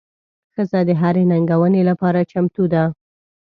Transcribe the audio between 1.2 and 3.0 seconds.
ننګونې لپاره چمتو ده.